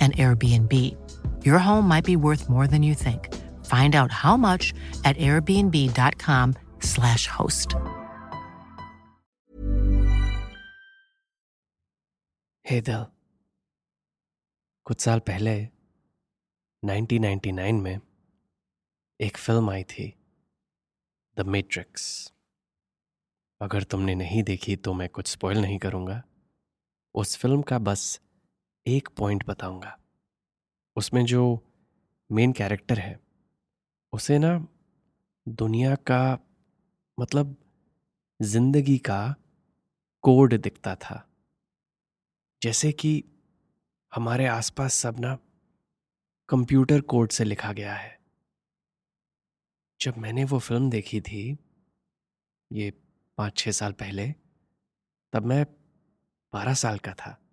[0.00, 0.96] an Airbnb.
[1.44, 3.34] Your home might be worth more than you think.
[3.64, 7.74] Find out how much at airbnb.com/slash host.
[12.64, 13.04] हे दिल
[14.86, 15.68] कुछ साल पहले
[16.82, 18.00] 1999 में
[19.20, 20.14] एक फ़िल्म आई थी
[21.36, 22.32] द मैट्रिक्स
[23.60, 26.22] अगर तुमने नहीं देखी तो मैं कुछ स्पॉइल नहीं करूँगा
[27.14, 28.20] उस फ़िल्म का बस
[28.86, 29.98] एक पॉइंट बताऊँगा।
[30.96, 31.60] उसमें जो
[32.32, 33.20] मेन कैरेक्टर है,
[34.12, 34.66] उसे ना
[35.48, 36.38] दुनिया का
[37.20, 37.56] मतलब
[38.42, 39.34] ज़िंदगी का
[40.22, 41.30] कोड दिखता था।
[42.62, 43.24] जैसे कि
[44.14, 45.38] हमारे आसपास सब ना
[46.48, 48.18] कंप्यूटर कोड से लिखा गया है।
[50.00, 51.58] जब मैंने वो फ़िल्म देखी थी,
[52.72, 52.90] ये
[53.38, 54.34] पाँच छः साल पहले,
[55.32, 55.64] तब मैं
[56.52, 57.45] बारह साल का था।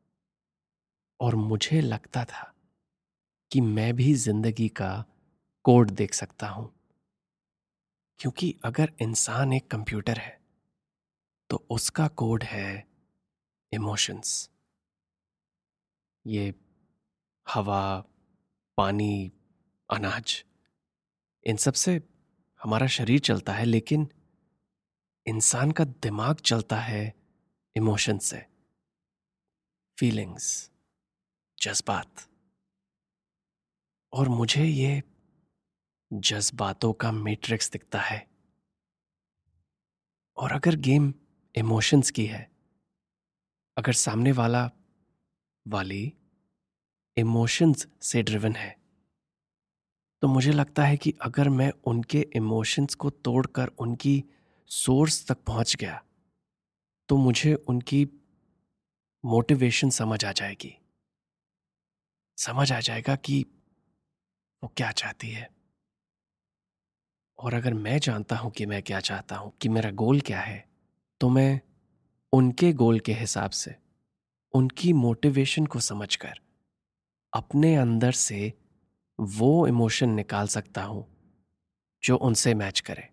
[1.19, 2.53] और मुझे लगता था
[3.51, 4.93] कि मैं भी ज़िंदगी का
[5.65, 6.71] कोड देख सकता हूँ।
[8.19, 10.39] क्योंकि अगर इंसान एक कंप्यूटर है
[11.49, 12.87] तो उसका कोड है
[13.71, 14.49] इमोशंस।
[16.25, 16.53] ये
[17.47, 17.99] हवा,
[18.77, 19.31] पानी,
[19.89, 20.43] अनाज,
[21.45, 22.01] इन सबसे
[22.61, 24.07] हमारा शरीर चलता है, लेकिन
[25.25, 27.13] इंसान का दिमाग चलता है
[27.75, 28.45] इमोशन से,
[29.97, 30.69] फीलिंग्स।
[31.61, 32.27] जज्बात।
[34.13, 35.01] और मुझे ये
[36.11, 38.19] जज्बातों का मैट्रिक्स दिखता है।
[40.37, 41.13] और अगर गेम
[41.55, 42.51] इमोशंस की है,
[43.77, 44.69] अगर सामने वाला,
[45.65, 46.13] वाली
[47.17, 48.75] इमोशंस से ड्रिवन है
[50.21, 54.23] तो मुझे लगता है कि अगर मैं उनके इमोशंस को तोड़कर उनकी
[54.71, 56.03] सोर्स तक पहुँच गया
[57.09, 58.05] तो मुझे उनकी
[59.23, 60.77] मोटिवेशन समझ आ जाएगी।
[62.37, 63.45] समझ आ जाएगा कि
[64.63, 65.49] वो क्या चाहती है।
[67.39, 70.65] और अगर मैं जानता हूँ कि मैं क्या चाहता हूँ, कि मेरा गोल क्या है
[71.21, 71.61] तो मैं
[72.33, 73.75] उनके गोल के हिसाब से,
[74.53, 76.39] उनकी मोटिवेशन को समझकर,
[77.33, 78.53] अपने अंदर से
[79.19, 81.05] वो इमोशन निकाल सकता हूँ,
[82.03, 83.09] जो उनसे मैच करे।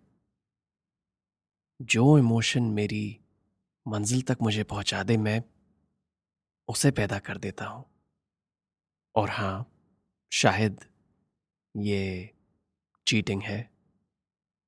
[1.79, 3.19] जो इमोशन मेरी
[3.85, 5.41] मंजिल तक मुझे पहुँचा दे, मैं
[6.69, 7.85] उसे पैदा कर देता हूँ।
[9.15, 9.65] और हाँ
[10.31, 10.79] शायद
[11.77, 12.29] ये
[13.07, 13.69] चीटिंग है।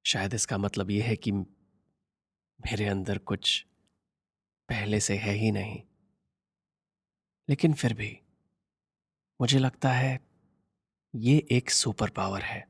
[0.06, 3.66] शायद इसका मतलब ये है कि मेरे अंदर कुछ
[4.70, 5.81] पहले से है ही नहीं।
[7.50, 8.20] लेकिन फिर भी
[9.42, 10.20] मुझे लगता है
[11.16, 12.68] ये एक सुपर पावर है।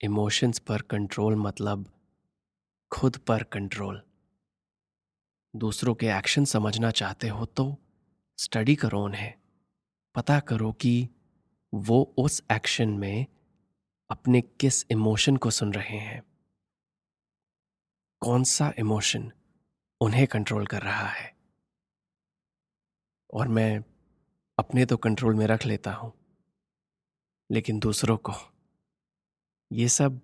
[0.00, 1.92] इमोशंस पर कंट्रोल मतलब
[2.90, 4.02] खुद पर कंट्रोल
[5.54, 7.76] दूसरों के एक्शन समझना चाहते हो तो
[8.38, 9.34] स्टडी करो उन्हें।
[10.18, 11.08] पता करो कि
[11.72, 13.26] वो उस एक्शन में
[14.10, 16.22] अपने किस इमोशन को सुन रहे हैं।
[18.22, 19.30] कौन सा इमोशन
[20.00, 21.36] उन्हें कंट्रोल कर रहा है?
[23.34, 23.84] और मैं
[24.58, 26.12] अपने तो कंट्रोल में रख लेता हूँ,
[27.50, 28.32] लेकिन दूसरों को।
[29.70, 30.20] ये सब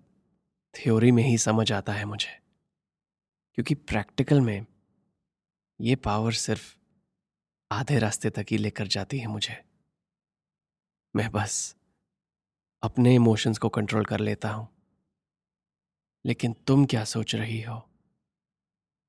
[0.75, 2.41] थ्योरी में ही समझ आता है मुझे,
[3.55, 4.67] क्योंकि प्रैक्टिकल में
[5.81, 6.75] ये पावर सिर्फ़
[7.71, 9.74] आधे रास्ते तक ही लेकर जाती है मुझे।
[11.17, 11.77] मैं बस
[12.83, 14.69] अपने इमोशंस को कंट्रोल कर लेता हूँ।
[16.27, 17.91] लेकिन तुम क्या सोच रही हो?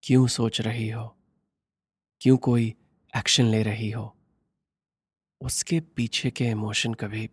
[0.04, 1.16] क्यों सोच रही हो?
[2.22, 2.76] क्यों कोई
[3.18, 4.16] एक्शन ले रही हो?
[5.42, 7.30] उसके पीछे के इमोशन कभी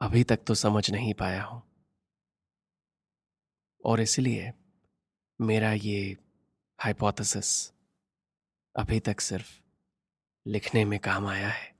[0.00, 1.62] अभी तक तो समझ नहीं पाया हूँ।
[3.84, 4.52] और इसलिए
[5.40, 6.16] मेरा ये
[6.80, 7.72] हाइपोथेसिस
[8.76, 9.65] अभी तक सिर्फ़
[10.46, 11.76] लिखने में काम आया है।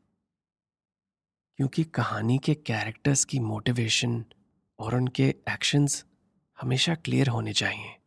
[1.57, 4.25] क्योंकि कहानी के कैरेक्टर्स की मोटिवेशन
[4.79, 6.05] और उनके एक्शंस
[6.61, 7.99] हमेशा क्लियर होने चाहिए।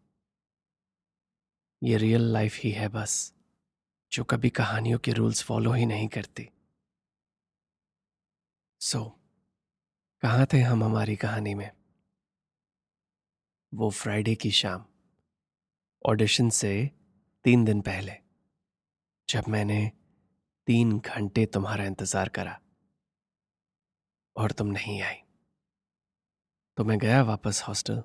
[1.83, 3.33] ये रियल लाइफ ही है बस
[4.11, 6.49] जो कभी कहानियों के रूल्स फॉलो ही नहीं करती।
[8.79, 9.11] सो so,
[10.21, 11.71] कहाँ थे हम हमारी कहानी में?
[13.73, 14.85] वो फ्राइडे की शाम
[16.05, 16.91] ऑडिशन से
[17.43, 18.13] तीन दिन पहले
[19.29, 19.91] जब मैंने
[20.69, 22.59] तीन घंटे तुम्हारा इंतज़ार करा
[24.35, 25.15] और तुम नहीं आई।
[26.77, 28.03] तो मैं गया वापस हॉस्टल,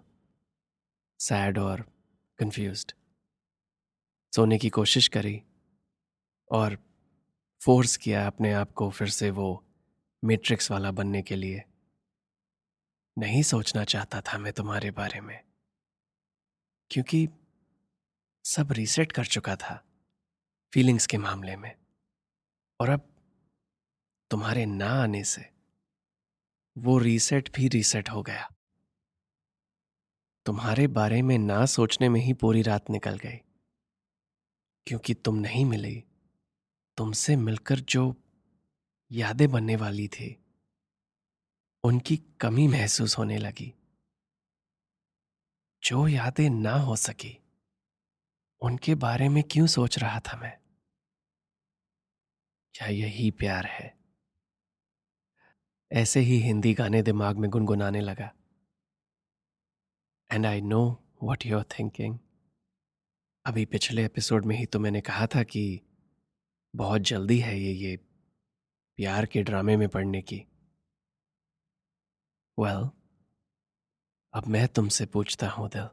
[1.21, 1.81] सैड और
[2.39, 2.93] कंफ्यूज्ड
[4.33, 5.43] सोने की कोशिश करी
[6.51, 6.79] और
[7.61, 9.49] फोर्स किया अपने आप को फिर से वो
[10.23, 11.63] मैट्रिक्स वाला बनने के लिए।
[13.17, 15.39] नहीं सोचना चाहता था मैं तुम्हारे बारे में,
[16.91, 17.29] क्योंकि
[18.45, 19.83] सब रीसेट कर चुका था
[20.73, 21.75] फीलिंग्स के मामले में।
[22.85, 23.01] और अब
[24.31, 25.43] तुम्हारे ना आने से
[26.79, 28.49] वो रीसेट भी रीसेट हो गया।
[30.47, 33.39] तुम्हारे बारे में ना सोचने में ही पूरी रात निकल गई,
[34.87, 36.05] क्योंकि तुम नहीं मिली।
[36.97, 38.15] तुमसे मिलकर जो
[39.13, 40.45] यादें बनने वाली थी,
[41.85, 43.73] उनकी कमी महसूस होने लगी।
[45.83, 47.39] जो यादें ना हो सकी,
[48.63, 50.64] उनके बारे में क्यों सोच रहा था मैं?
[52.75, 53.99] क्या यही प्यार है?
[55.93, 58.33] ऐसे ही हिंदी गाने दिमाग में गुनगुनाने लगा।
[60.33, 62.19] And I know what you are thinking
[63.47, 65.81] अभी पिछले एपिसोड में ही तो मैंने कहा था कि
[66.77, 67.97] बहुत जल्दी है ये ये
[68.97, 70.47] प्यार के ड्रामे में पढ़ने की।
[72.59, 72.91] वेल well,
[74.33, 75.89] अब मैं तुमसे पूछता हूँ दिल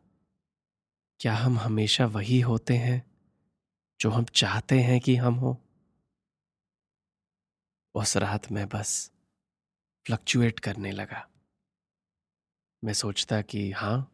[1.20, 3.12] क्या हम हमेशा वही होते हैं
[4.00, 5.71] जो हम चाहते हैं कि हम हो?
[7.96, 9.12] उस रात में बस
[10.06, 11.28] फ्लक्चुएट करने लगा।
[12.84, 14.12] मैं सोचता कि हाँ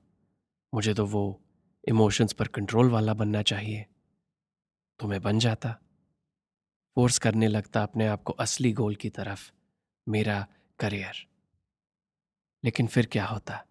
[0.74, 1.42] मुझे तो वो
[1.88, 3.86] इमोशंस पर कंट्रोल वाला बनना चाहिए।
[5.00, 5.78] तो मैं बन जाता।
[6.98, 9.52] फोर्स करने लगता अपने आप को असली गोल की तरफ़,
[10.08, 10.48] मेरा
[10.80, 11.26] करियर
[12.64, 13.64] लेकिन फिर क्या होता?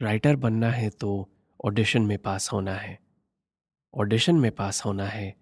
[0.00, 1.28] राइटर बनना है तो
[1.64, 2.98] ऑडिशन में पास होना है।
[3.94, 5.34] ऑडिशन में पास होना है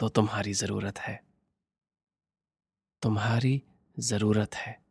[0.00, 1.27] तो तुम्हारी ज़रूरत है।
[3.02, 3.62] तुम्हारी
[3.98, 4.84] ज़रूरत है।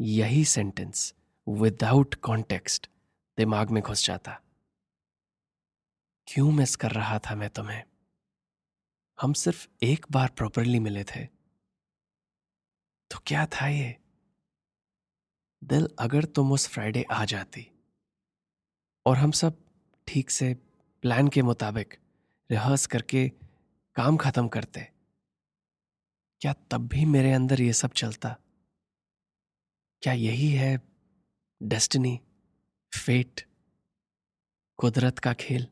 [0.00, 1.14] यही सेंटेंस
[1.48, 2.90] विदाउट कॉन्टेक्स्ट
[3.36, 4.40] दिमाग में घुस जाता।
[6.26, 7.84] क्यों मिस कर रहा था मैं तुम्हें?
[9.20, 11.26] हम सिर्फ़ एक बार प्रॉपरली मिले थे।
[13.10, 13.96] तो क्या था ये?
[15.64, 17.70] दिल अगर तुम उस फ्राइडे आ जाती
[19.06, 19.64] और हम सब
[20.06, 20.54] ठीक से
[21.02, 21.94] प्लान के मुताबिक
[22.50, 23.28] रिहर्स करके
[23.94, 24.91] काम खत्म करते
[26.41, 28.35] क्या तब भी मेरे अंदर ये सब चलता
[30.01, 30.77] क्या यही है
[31.63, 32.19] डेस्टिनी
[32.97, 33.41] फेट
[34.77, 35.67] कुदरत का खेल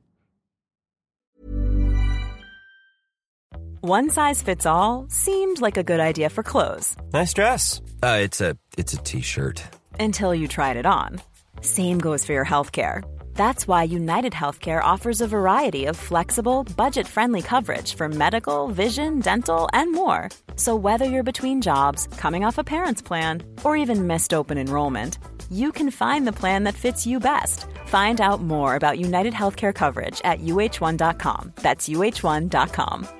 [3.88, 6.96] One size fits all seemed like a good idea for clothes.
[7.14, 7.82] Nice dress.
[8.02, 9.62] Uh, it's a it's a t-shirt.
[10.00, 11.20] Until you tried it on.
[11.62, 13.04] Same goes for your healthcare.
[13.36, 19.20] That's why United Healthcare offers a variety of flexible, budget friendly coverage for medical, vision,
[19.20, 20.30] dental, and more.
[20.61, 25.19] so, whether you're between jobs, coming off a parent's plan, or even missed open enrollment,
[25.51, 27.65] you can find the plan that fits you best.
[27.87, 31.53] Find out more about United Healthcare coverage at uh1.com.
[31.63, 33.20] That's uh1.com.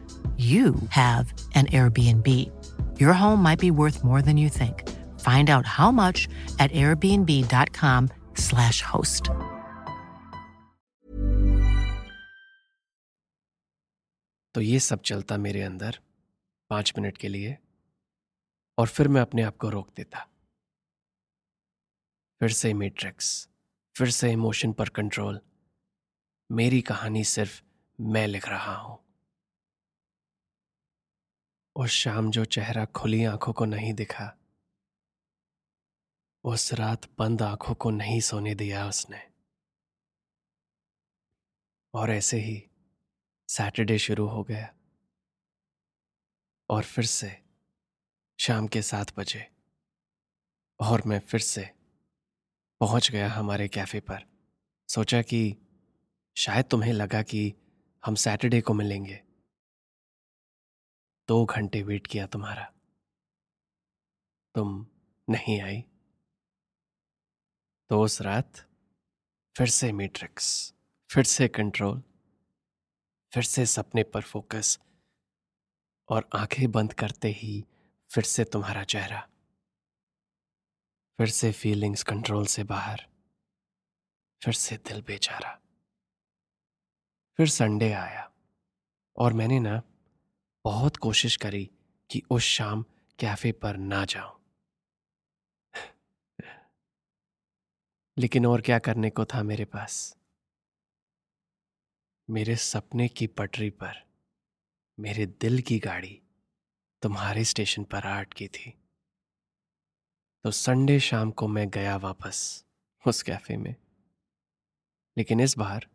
[0.41, 2.51] you have an Airbnb.
[2.99, 4.89] Your home might be worth more than you think.
[5.19, 6.27] Find out how much
[6.59, 9.29] at airbnb.com/slash host.
[14.55, 15.99] तो ये सब चलता मेरे अंदर
[16.69, 17.57] पाँच minute के लिए
[18.77, 20.27] और फिर मैं अपने आप को रोक देता
[22.41, 23.49] फिर से मैट्रिक्स
[23.95, 25.39] फिर से इमोशन पर कंट्रोल
[26.49, 27.61] मेरी कहानी सिर्फ़
[27.99, 29.10] मैं लिख रहा हूँ
[31.75, 34.37] उस शाम जो चेहरा खुली आँखों को नहीं दिखा
[36.43, 39.31] उस रात बंद आँखों को नहीं सोने दिया उसने।
[41.93, 42.69] और ऐसे ही
[43.47, 44.73] सैटरडे शुरू हो गया।
[46.69, 47.43] और फिर से
[48.39, 49.51] शाम के सात बजे।
[50.79, 51.69] और मैं फिर से
[52.79, 54.25] पहुँच गया हमारे कैफ़े पर।
[54.89, 55.57] सोचा कि
[56.37, 57.53] शायद तुम्हें लगा कि
[58.05, 59.23] हम सैटरडे को मिलेंगे।
[61.31, 62.63] दो घंटे वेट किया तुम्हारा।
[64.55, 64.87] तुम
[65.29, 65.81] नहीं आई।
[67.89, 68.55] तो उस रात
[69.55, 70.73] फिर से मैट्रिक्स,
[71.09, 72.01] फिर से कंट्रोल,
[73.33, 74.79] फिर से सपने पर फोकस
[76.09, 77.65] और आँखें बंद करते ही
[78.11, 79.21] फिर से तुम्हारा चेहरा,
[81.17, 83.05] फिर से फीलिंग्स कंट्रोल से बाहर,
[84.41, 85.59] फिर से दिल बेचारा।
[87.37, 88.31] फिर संडे आया
[89.17, 89.81] और मैंने ना
[90.65, 91.71] बहुत कोशिश करी
[92.11, 92.85] कि उस शाम
[93.19, 94.41] कैफ़े पर ना जाऊँ।
[98.17, 100.17] लेकिन और क्या करने को था मेरे पास?
[102.29, 104.11] मेरे सपने की पटरी पर
[104.99, 106.21] मेरे दिल की गाड़ी
[107.01, 108.83] तुम्हारे स्टेशन पर आ अटकी थी।
[110.43, 112.65] तो संडे शाम को मैं गया वापस
[113.07, 113.75] उस कैफ़े में।
[115.17, 115.87] लेकिन इस बार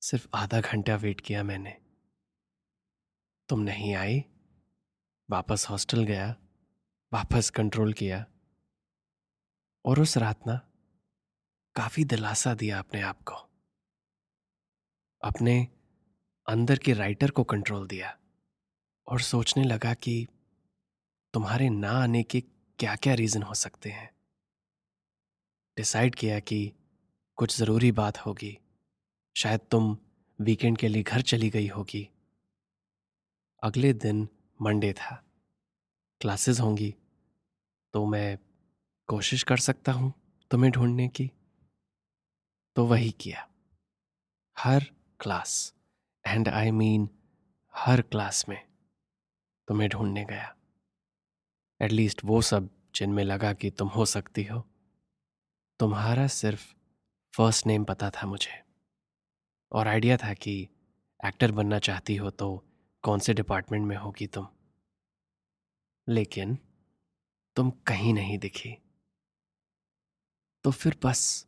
[0.00, 1.81] सिर्फ़ आधा घंटा वेट किया मैंने।
[3.52, 4.24] तुम नहीं आई।
[5.30, 6.36] वापस हॉस्टल गया,
[7.12, 8.26] वापस कंट्रोल किया।
[9.84, 10.56] और उस रात ना,
[11.74, 13.34] काफ़ी दिलासा दिया अपने आप को।
[15.24, 15.68] अपने
[16.48, 18.18] अंदर के राइटर को कंट्रोल दिया
[19.06, 20.26] और सोचने लगा कि
[21.34, 22.40] तुम्हारे ना आने के
[22.78, 24.14] क्या क्या रीजन हो सकते हैं।
[25.76, 26.72] डिसाइड किया कि
[27.36, 28.58] कुछ ज़रूरी बात होगी।
[29.36, 29.98] शायद तुम
[30.40, 32.08] वीकेंड के लिए घर चली गई होगी।
[33.62, 34.28] अगले दिन
[34.60, 35.14] मंडे था।
[36.20, 36.94] क्लासेस होंगी
[37.94, 38.38] तो मैं
[39.08, 40.12] कोशिश कर सकता हूँ
[40.50, 41.30] तुम्हें ढूँढने की।
[42.76, 43.46] तो वही किया।
[44.56, 44.84] हर
[45.20, 45.74] क्लास
[46.26, 47.08] एंड आई मीन
[47.74, 48.58] हर क्लास में
[49.68, 50.54] तुम्हें ढूँढने गया।
[51.80, 54.60] एटलीस्ट वो सब जिनमें लगा कि तुम हो सकती हो।
[55.80, 56.66] तुम्हारा सिर्फ़
[57.34, 58.62] फ़र्स्ट नेम पता था मुझे।
[59.72, 60.68] और आइडिया था कि
[61.26, 62.52] एक्टर बनना चाहती हो तो
[63.02, 64.48] कौन से डिपार्टमेंट में होगी तुम?
[66.08, 66.58] लेकिन
[67.56, 68.78] तुम कहीं नहीं दिखी।
[70.64, 71.46] तो फिर बस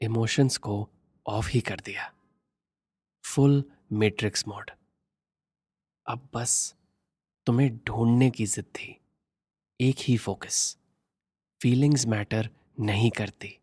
[0.00, 0.90] इमोशंस को
[1.26, 2.14] ऑफ़ ही कर दिया।
[3.26, 4.70] Full matrix mode.
[6.06, 6.74] अब बस
[7.46, 9.00] तुम्हें ढूँढने की जिद थी।
[9.80, 10.78] एक ही फोकस।
[11.62, 12.50] फीलिंग्स मैटर
[12.80, 13.60] नहीं करती।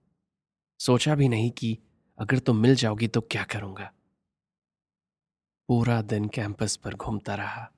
[0.80, 1.78] सोचा भी नहीं कि
[2.20, 3.94] अगर तुम मिल जाओगी तो क्या करूँगा?
[5.70, 7.72] पूरा दिन कैंपस पर घूमता रहा।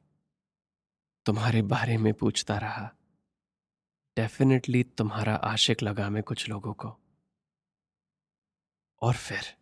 [1.26, 2.96] तुम्हारे बारे में पूछता रहा।
[4.16, 7.00] डेफिनेटली तुम्हारा आशिक लगा मैं कुछ लोगों को।
[9.02, 9.58] और फिर,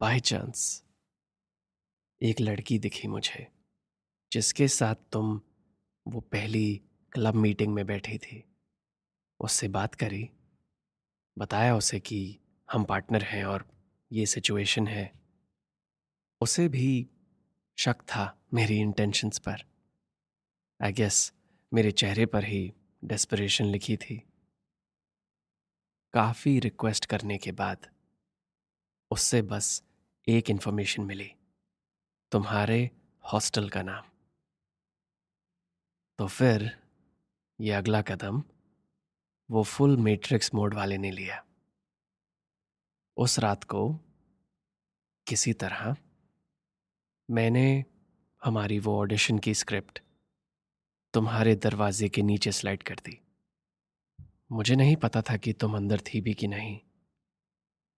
[0.00, 0.84] बाय चांस,
[2.22, 3.52] एक लड़की दिखी मुझे,
[4.32, 5.40] जिसके साथ तुम
[6.08, 6.82] वो पहली
[7.12, 8.56] क्लब मीटिंग में बैठी थी।
[9.40, 10.30] उससे बात करी,
[11.38, 12.38] बताया उसे कि
[12.72, 13.68] हम पार्टनर हैं और
[14.12, 15.25] ये सिचुएशन है।
[16.40, 17.08] उसे भी
[17.78, 18.24] शक था
[18.54, 19.64] मेरी इंटेंशंस पर।
[20.80, 21.32] आई गेस
[21.72, 22.72] मेरे चेहरे पर ही
[23.04, 24.16] डेस्परेशन लिखी थी।
[26.14, 27.86] काफ़ी रिक्वेस्ट करने के बाद
[29.10, 29.82] उससे बस
[30.26, 31.30] एक इंफॉर्मेशन मिली,
[32.32, 32.90] तुम्हारे
[33.24, 34.04] हॉस्टल का नाम।
[36.18, 36.70] तो फिर
[37.60, 38.42] ये अगला कदम
[39.50, 41.44] वो फुल मैट्रिक्स मोड वाले ने लिया।
[43.16, 43.88] उस रात को
[45.26, 45.96] किसी तरह
[47.28, 47.84] मैंने
[48.42, 50.00] हमारी वो ऑडिशन की स्क्रिप्ट
[51.14, 53.18] तुम्हारे दरवाजे के नीचे स्लाइड कर दी।
[54.52, 56.78] मुझे नहीं पता था कि तुम अंदर थी भी कि नहीं,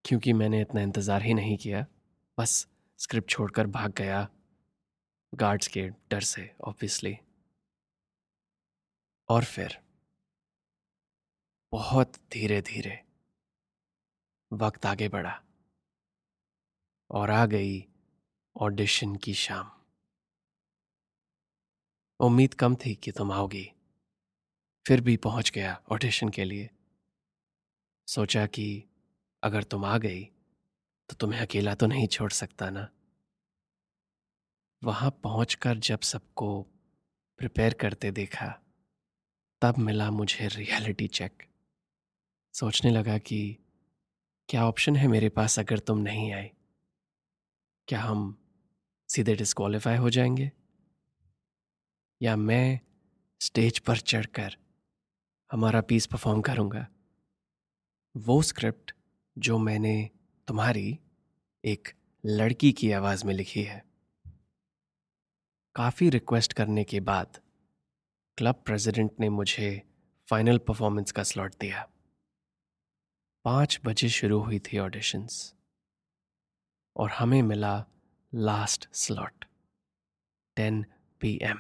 [0.04, 1.85] क्योंकि मैंने इतना इंतज़ार ही नहीं किया।
[2.38, 2.66] बस
[3.00, 4.28] स्क्रिप्ट छोड़कर भाग गया
[5.32, 7.16] गार्ड्स के डर से ऑब्वियसली
[9.28, 9.78] और फिर
[11.73, 12.99] बहुत धीरे धीरे
[14.50, 15.38] वक्त आगे बढ़ा
[17.11, 17.78] और आ गई
[18.59, 19.71] ऑडिशन की शाम।
[22.21, 23.73] उम्मीद कम थी कि तुम आओगी।
[24.87, 26.71] फिर भी पहुँच गया ऑडिशन के लिए।
[28.09, 28.85] सोचा कि
[29.43, 30.25] अगर तुम आ गई
[31.11, 32.88] तो तुम्हें अकेला तो नहीं छोड़ सकता ना?
[34.83, 36.62] वहाँ पहुंचकर जब सबको
[37.38, 38.49] प्रिपेयर करते देखा,
[39.62, 41.47] तब मिला मुझे रियलिटी चेक।
[42.55, 43.57] सोचने लगा कि
[44.49, 46.50] क्या ऑप्शन है मेरे पास अगर तुम नहीं आए?
[47.88, 48.45] क्या हम
[49.09, 50.53] सीधे डिस्qualify हो जाएँगे।
[52.23, 52.81] या मैं
[53.41, 54.57] स्टेज पर चढ़कर
[55.53, 56.88] हमारा पीस परफॉर्म करूँगा।
[58.17, 58.93] वो स्क्रिप्ट
[59.38, 60.11] जो मैंने
[60.49, 60.99] तुम्हारी
[61.65, 61.88] एक
[62.27, 63.85] लड़की की आवाज़ में लिखी है।
[65.75, 67.43] काफ़ी रिक्वेस्ट करने के बाद
[68.38, 69.83] क्लब प्रेसिडेंट ने मुझे
[70.31, 71.88] फाइनल परफॉर्मेंस का स्लॉट दिया।
[73.45, 75.55] पाँच बजे शुरू हुई थी ऑडिशंस
[76.97, 77.87] और हमें मिला
[78.32, 79.44] last slot
[80.56, 80.85] ten
[81.20, 81.58] P M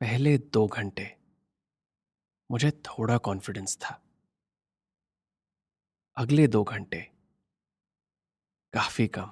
[0.00, 1.06] पहले दो घंटे
[2.50, 3.94] मुझे थोड़ा कॉन्फिडेंस था।
[6.16, 7.00] अगले दो घंटे
[8.72, 9.30] काफ़ी कम।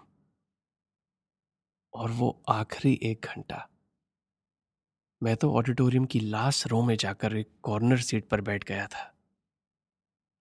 [1.95, 3.69] और वो आखिरी एक घंटा
[5.23, 9.05] मैं तो ऑडिटोरियम की लास्ट रो में जाकर एक कॉर्नर सीट पर बैठ गया था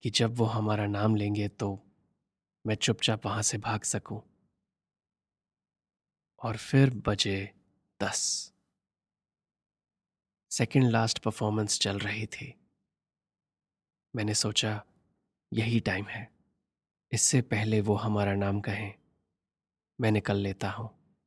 [0.04, 1.70] कि जब वो हमारा नाम लेंगे तो
[2.66, 4.22] मैं चुपचाप वहाँ से भाग सकूँ।
[6.46, 7.54] और फिर बजे
[8.02, 8.54] दस।
[10.52, 12.70] सेकेंड लास्ट परफॉर्मेंस चल रही थी।
[14.16, 14.86] मैंने सोचा,
[15.54, 16.34] यही टाइम है।
[17.12, 18.94] इससे पहले वो हमारा नाम कहें
[20.02, 21.18] मैं निकल लेता हूँ।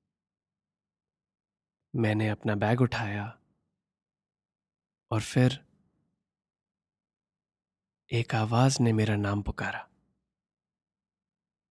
[1.96, 3.40] मैंने अपना बैग उठाया
[5.10, 5.66] और फिर
[8.12, 9.88] एक आवाज़ ने मेरा नाम पुकारा।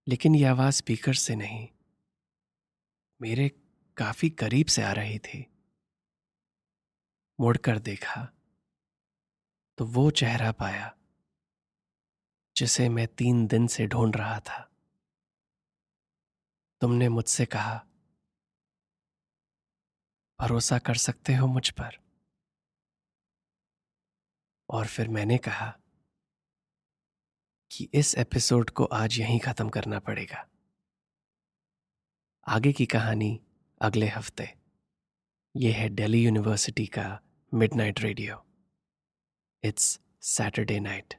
[0.08, 1.77] लेकिन यह आवाज़ स्पीकर से नहीं।
[3.22, 3.50] मेरे
[3.98, 5.54] काफ़ी करीब से आ रही थी।
[7.40, 8.34] मुड़कर देखा
[9.78, 10.96] तो वो चेहरा पाया,
[12.56, 14.72] जिसे मैं तीन दिन से ढूंढ रहा था।
[16.82, 17.86] तुमने मुझसे कहा,
[20.40, 21.98] भरोसा कर सकते हो मुझ पर?
[24.70, 25.72] और फिर मैंने कहा,
[27.72, 30.48] कि इस एपिसोड को आज यहीं खत्म करना पड़ेगा।
[32.50, 33.42] आगे की कहानी
[33.82, 34.56] अगले हफ़्ते।
[35.56, 37.22] यह है दिल्ली यूनिवर्सिटी का
[37.54, 38.46] midnight radio.
[39.64, 41.14] It's Saturday night.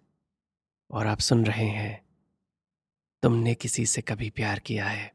[0.90, 2.06] और आप सुन रहे हैं
[3.22, 5.14] तुमने किसी से कभी प्यार किया है?